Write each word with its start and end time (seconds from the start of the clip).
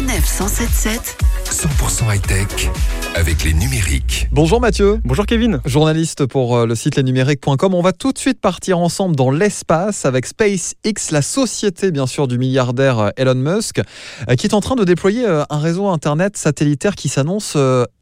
Sanef 0.00 0.24
177 0.24 1.18
100% 1.44 2.14
high-tech 2.14 2.70
avec 3.14 3.44
les 3.44 3.52
numériques. 3.52 4.28
Bonjour 4.32 4.58
Mathieu. 4.58 4.98
Bonjour 5.04 5.26
Kevin. 5.26 5.60
Journaliste 5.66 6.24
pour 6.24 6.56
euh, 6.56 6.64
le 6.64 6.74
site 6.74 6.96
lesnumériques.com. 6.96 7.74
On 7.74 7.82
va 7.82 7.92
tout 7.92 8.12
de 8.12 8.18
suite 8.18 8.40
partir 8.40 8.78
ensemble 8.78 9.14
dans 9.14 9.30
l'espace 9.30 10.06
avec 10.06 10.24
SpaceX, 10.24 11.10
la 11.10 11.20
société 11.20 11.90
bien 11.90 12.06
sûr 12.06 12.28
du 12.28 12.38
milliardaire 12.38 12.98
euh, 12.98 13.10
Elon 13.16 13.34
Musk, 13.34 13.80
euh, 14.30 14.36
qui 14.36 14.46
est 14.46 14.54
en 14.54 14.62
train 14.62 14.74
de 14.74 14.84
déployer 14.84 15.26
un 15.26 15.58
réseau 15.58 15.88
internet 15.88 16.38
satellitaire 16.38 16.94
qui 16.94 17.10
s'annonce 17.10 17.58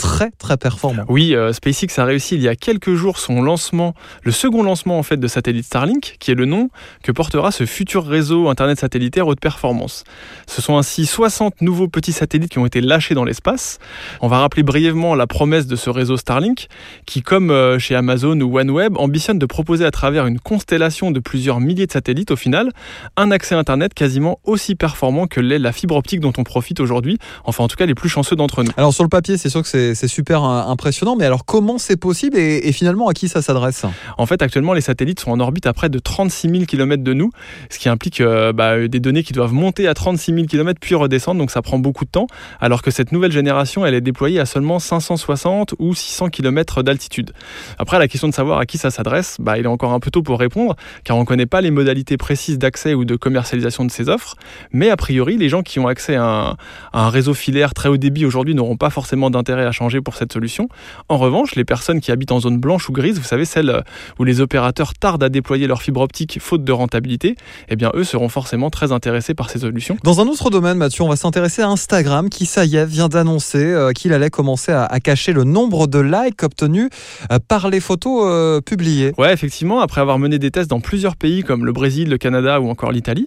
très 0.00 0.30
très 0.30 0.56
performant. 0.56 1.04
Oui, 1.08 1.34
SpaceX 1.52 1.98
a 1.98 2.04
réussi 2.04 2.34
il 2.34 2.42
y 2.42 2.48
a 2.48 2.56
quelques 2.56 2.94
jours 2.94 3.18
son 3.18 3.42
lancement, 3.42 3.94
le 4.22 4.32
second 4.32 4.62
lancement 4.62 4.98
en 4.98 5.02
fait 5.02 5.18
de 5.18 5.28
satellite 5.28 5.66
Starlink, 5.66 6.16
qui 6.18 6.30
est 6.30 6.34
le 6.34 6.46
nom 6.46 6.70
que 7.02 7.12
portera 7.12 7.52
ce 7.52 7.66
futur 7.66 8.06
réseau 8.06 8.48
internet 8.48 8.78
satellitaire 8.78 9.26
haute 9.26 9.40
performance. 9.40 10.04
Ce 10.46 10.62
sont 10.62 10.78
ainsi 10.78 11.06
60 11.06 11.60
nouveaux 11.60 11.88
petits 11.88 12.12
satellites 12.12 12.50
qui 12.50 12.58
ont 12.58 12.66
été 12.66 12.80
lâchés 12.80 13.14
dans 13.14 13.24
l'espace. 13.24 13.78
On 14.22 14.28
va 14.28 14.38
rappeler 14.38 14.62
brièvement 14.62 15.14
la 15.14 15.26
promesse 15.26 15.66
de 15.66 15.76
ce 15.76 15.90
réseau 15.90 16.16
Starlink, 16.16 16.68
qui 17.04 17.22
comme 17.22 17.50
euh, 17.50 17.78
chez 17.78 17.94
Amazon 17.94 18.40
ou 18.40 18.58
OneWeb, 18.58 18.96
ambitionne 18.96 19.38
de 19.38 19.46
proposer 19.46 19.84
à 19.84 19.90
travers 19.90 20.26
une 20.26 20.40
constellation 20.40 21.10
de 21.10 21.20
plusieurs 21.20 21.60
milliers 21.60 21.86
de 21.86 21.92
satellites 21.92 22.30
au 22.30 22.36
final, 22.36 22.70
un 23.16 23.30
accès 23.30 23.54
Internet 23.54 23.92
quasiment 23.94 24.38
aussi 24.44 24.74
performant 24.74 25.26
que 25.26 25.40
l'est 25.40 25.58
la 25.58 25.72
fibre 25.72 25.96
optique 25.96 26.20
dont 26.20 26.32
on 26.38 26.44
profite 26.44 26.80
aujourd'hui, 26.80 27.18
enfin 27.44 27.64
en 27.64 27.68
tout 27.68 27.76
cas 27.76 27.86
les 27.86 27.94
plus 27.94 28.08
chanceux 28.08 28.36
d'entre 28.36 28.62
nous. 28.62 28.70
Alors 28.76 28.94
sur 28.94 29.04
le 29.04 29.10
papier, 29.10 29.36
c'est 29.36 29.50
sûr 29.50 29.62
que 29.62 29.68
c'est 29.68 29.89
super 29.94 30.44
euh, 30.44 30.62
impressionnant, 30.62 31.16
mais 31.16 31.24
alors 31.24 31.44
comment 31.44 31.78
c'est 31.78 31.96
possible 31.96 32.36
et, 32.38 32.72
finalement 32.72 33.08
à 33.08 33.14
qui 33.14 33.28
ça 33.28 33.42
s'adresse? 33.42 33.84
En 34.18 34.26
fait, 34.26 34.42
actuellement, 34.42 34.72
les 34.72 34.80
satellites 34.80 35.20
sont 35.20 35.30
en 35.30 35.40
orbite 35.40 35.66
à 35.66 35.72
près 35.72 35.88
de 35.88 35.98
36 35.98 36.50
000 36.50 36.64
km 36.64 37.02
de 37.02 37.12
nous, 37.14 37.30
ce 37.70 37.78
qui 37.78 37.88
implique 37.88 38.20
euh, 38.20 38.52
bah, 38.52 38.88
des 38.88 39.00
données 39.00 39.22
qui 39.22 39.32
doivent 39.32 39.52
monter 39.52 39.88
à 39.88 39.94
36 39.94 40.34
000 40.34 40.46
km 40.46 40.78
puis 40.80 40.94
redescendre, 40.94 41.38
donc 41.38 41.50
ça 41.50 41.62
prend 41.62 41.78
beaucoup 41.78 42.04
de 42.04 42.10
temps, 42.10 42.26
alors 42.60 42.82
que 42.82 42.90
cette 42.90 43.12
nouvelle 43.12 43.32
génération, 43.32 43.84
elle 43.86 43.94
est 43.94 44.00
déployée 44.00 44.40
à 44.40 44.46
seulement 44.46 44.78
560 44.78 45.74
ou 45.78 45.94
600 45.94 46.28
km 46.28 46.82
d'altitude. 46.82 47.32
Après, 47.78 47.98
la 47.98 48.08
question 48.08 48.28
de 48.28 48.34
savoir 48.34 48.58
à 48.58 48.66
qui 48.66 48.78
ça 48.78 48.90
s'adresse, 48.90 49.36
bah, 49.40 49.58
il 49.58 49.64
est 49.64 49.68
encore 49.68 49.92
un 49.92 50.00
peu 50.00 50.10
tôt 50.10 50.22
pour 50.22 50.38
répondre, 50.38 50.76
car 51.04 51.16
on 51.16 51.20
ne 51.20 51.26
connaît 51.26 51.46
pas 51.46 51.60
les 51.60 51.70
modalités 51.70 52.16
précises 52.16 52.58
d'accès 52.58 52.94
ou 52.94 53.04
de 53.04 53.16
commercialisation 53.16 53.84
de 53.84 53.90
ces 53.90 54.08
offres, 54.08 54.36
mais 54.72 54.90
a 54.90 54.96
priori, 54.96 55.36
les 55.36 55.48
gens 55.48 55.62
qui 55.62 55.78
ont 55.78 55.88
accès 55.88 56.16
à 56.16 56.24
un, 56.24 56.50
à 56.92 57.06
un 57.06 57.10
réseau 57.10 57.34
filaire 57.34 57.74
très 57.74 57.88
haut 57.88 57.96
débit 57.96 58.24
aujourd'hui 58.24 58.54
n'auront 58.54 58.76
pas 58.76 58.90
forcément 58.90 59.30
d'intérêt 59.30 59.64
à 59.64 59.72
changer 59.72 59.79
pour 60.02 60.14
cette 60.14 60.32
solution. 60.32 60.68
En 61.08 61.16
revanche, 61.16 61.54
les 61.54 61.64
personnes 61.64 62.00
qui 62.00 62.12
habitent 62.12 62.32
en 62.32 62.40
zone 62.40 62.58
blanche 62.58 62.88
ou 62.88 62.92
grise, 62.92 63.18
vous 63.18 63.24
savez, 63.24 63.44
celles 63.44 63.82
où 64.18 64.24
les 64.24 64.40
opérateurs 64.40 64.94
tardent 64.94 65.24
à 65.24 65.28
déployer 65.28 65.66
leur 65.66 65.82
fibre 65.82 66.02
optique 66.02 66.38
faute 66.40 66.64
de 66.64 66.72
rentabilité, 66.72 67.36
eh 67.68 67.76
bien 67.76 67.90
eux 67.94 68.04
seront 68.04 68.28
forcément 68.28 68.70
très 68.70 68.92
intéressés 68.92 69.34
par 69.34 69.50
ces 69.50 69.60
solutions. 69.60 69.96
Dans 70.02 70.20
un 70.20 70.26
autre 70.26 70.50
domaine, 70.50 70.76
Mathieu, 70.76 71.02
on 71.02 71.08
va 71.08 71.16
s'intéresser 71.16 71.62
à 71.62 71.68
Instagram 71.68 72.28
qui, 72.28 72.46
ça 72.46 72.64
y 72.64 72.76
est, 72.76 72.84
vient 72.84 73.08
d'annoncer 73.08 73.64
euh, 73.64 73.92
qu'il 73.92 74.12
allait 74.12 74.30
commencer 74.30 74.72
à, 74.72 75.00
cacher 75.00 75.32
le 75.32 75.44
nombre 75.44 75.86
de 75.86 75.98
likes 75.98 76.42
obtenus 76.42 76.90
euh, 77.32 77.38
par 77.46 77.70
les 77.70 77.80
photos 77.80 78.24
euh, 78.26 78.60
publiées. 78.60 79.12
Ouais, 79.16 79.32
effectivement, 79.32 79.80
après 79.80 80.00
avoir 80.00 80.18
mené 80.18 80.38
des 80.38 80.50
tests 80.50 80.68
dans 80.68 80.80
plusieurs 80.80 81.16
pays 81.16 81.42
comme 81.42 81.64
le 81.64 81.72
Brésil, 81.72 82.10
le 82.10 82.18
Canada 82.18 82.60
ou 82.60 82.68
encore 82.68 82.92
l'Italie, 82.92 83.26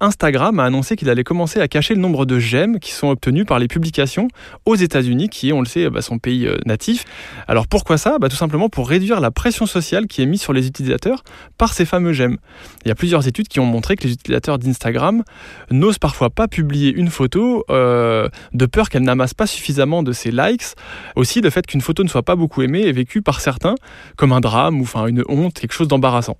Instagram 0.00 0.60
a 0.60 0.64
annoncé 0.64 0.96
qu'il 0.96 1.08
allait 1.08 1.24
commencer 1.24 1.60
à 1.60 1.68
cacher 1.68 1.94
le 1.94 2.00
nombre 2.00 2.26
de 2.26 2.38
j'aime 2.38 2.78
qui 2.78 2.92
sont 2.92 3.08
obtenus 3.08 3.46
par 3.46 3.58
les 3.58 3.68
publications 3.68 4.28
aux 4.66 4.74
États-Unis, 4.74 5.28
qui 5.28 5.48
est, 5.48 5.52
on 5.52 5.60
le 5.60 5.66
sait, 5.66 5.88
bah, 5.94 6.02
son 6.02 6.18
pays 6.18 6.48
natif. 6.66 7.04
Alors 7.48 7.66
pourquoi 7.66 7.96
ça? 7.96 8.18
Bah, 8.18 8.28
Tout 8.28 8.36
simplement 8.36 8.68
pour 8.68 8.88
réduire 8.88 9.20
la 9.20 9.30
pression 9.30 9.66
sociale 9.66 10.06
qui 10.06 10.22
est 10.22 10.26
mise 10.26 10.40
sur 10.40 10.52
les 10.52 10.66
utilisateurs 10.66 11.22
par 11.58 11.72
ces 11.72 11.84
fameux 11.84 12.12
j'aime. 12.12 12.36
Il 12.84 12.88
y 12.88 12.90
a 12.90 12.94
plusieurs 12.94 13.26
études 13.26 13.48
qui 13.48 13.60
ont 13.60 13.66
montré 13.66 13.96
que 13.96 14.04
les 14.04 14.12
utilisateurs 14.12 14.58
d'Instagram 14.58 15.22
n'osent 15.70 15.98
parfois 15.98 16.30
pas 16.30 16.48
publier 16.48 16.92
une 16.92 17.08
photo 17.08 17.64
de 17.68 18.66
peur 18.66 18.88
qu'elle 18.88 19.02
n'amasse 19.02 19.34
pas 19.34 19.46
suffisamment 19.46 20.02
de 20.02 20.12
ces 20.12 20.30
likes. 20.30 20.74
Aussi, 21.16 21.40
le 21.40 21.50
fait 21.50 21.66
qu'une 21.66 21.80
photo 21.80 22.02
ne 22.02 22.08
soit 22.08 22.22
pas 22.22 22.36
beaucoup 22.36 22.62
aimée 22.62 22.86
est 22.86 22.92
vécu 22.92 23.22
par 23.22 23.40
certains 23.40 23.74
comme 24.16 24.32
un 24.32 24.40
drame 24.40 24.80
ou 24.80 24.86
une 25.06 25.22
honte, 25.28 25.54
quelque 25.58 25.72
chose 25.72 25.88
d'embarrassant. 25.88 26.36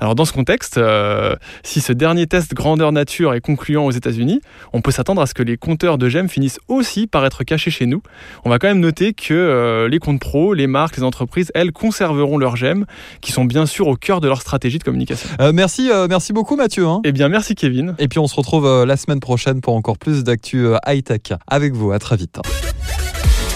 Alors 0.00 0.14
dans 0.14 0.24
ce 0.24 0.32
contexte, 0.32 0.78
euh, 0.78 1.36
si 1.62 1.80
ce 1.80 1.92
dernier 1.92 2.26
test 2.26 2.54
grandeur 2.54 2.92
nature 2.92 3.34
est 3.34 3.40
concluant 3.40 3.86
aux 3.86 3.90
États-Unis, 3.90 4.40
on 4.72 4.80
peut 4.80 4.90
s'attendre 4.90 5.22
à 5.22 5.26
ce 5.26 5.34
que 5.34 5.42
les 5.42 5.56
compteurs 5.56 5.98
de 5.98 6.08
j'aime 6.08 6.28
finissent 6.28 6.60
aussi 6.68 7.06
par 7.06 7.24
être 7.24 7.44
cachés 7.44 7.70
chez 7.70 7.86
nous. 7.86 8.02
On 8.44 8.50
va 8.50 8.58
quand 8.58 8.68
même 8.68 8.80
noter 8.88 9.12
que 9.12 9.34
euh, 9.34 9.88
les 9.88 9.98
comptes 9.98 10.20
pro, 10.20 10.54
les 10.54 10.66
marques, 10.66 10.96
les 10.96 11.02
entreprises, 11.02 11.50
elles 11.54 11.72
conserveront 11.72 12.38
leurs 12.38 12.56
j'aime, 12.56 12.86
qui 13.20 13.32
sont 13.32 13.44
bien 13.44 13.66
sûr 13.66 13.86
au 13.86 13.96
cœur 13.96 14.20
de 14.20 14.28
leur 14.28 14.40
stratégie 14.40 14.78
de 14.78 14.84
communication. 14.84 15.28
Euh, 15.40 15.52
merci, 15.52 15.90
merci 16.08 16.32
beaucoup 16.32 16.56
Mathieu. 16.56 16.86
Hein. 16.86 17.00
Eh 17.04 17.12
bien 17.12 17.28
merci 17.28 17.54
Kevin. 17.54 17.94
Et 17.98 18.08
puis 18.08 18.18
on 18.18 18.26
se 18.26 18.34
retrouve 18.34 18.84
la 18.84 18.96
semaine 18.96 19.20
prochaine 19.20 19.60
pour 19.60 19.74
encore 19.74 19.98
plus 19.98 20.24
d'actu 20.24 20.68
high 20.86 21.04
tech 21.04 21.38
avec 21.46 21.74
vous. 21.74 21.92
À 21.92 21.98
très 21.98 22.16
vite. 22.16 22.38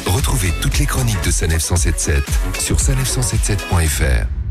Retrouvez 0.06 0.52
toutes 0.60 0.78
les 0.78 0.86
chroniques 0.86 1.24
de 1.24 1.30
Sanef 1.30 1.62
177 1.62 2.22
sur 2.58 2.76
sanef177.fr. 2.76 4.41